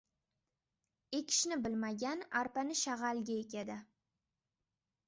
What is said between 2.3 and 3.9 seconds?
arpani shag‘alga ekadi.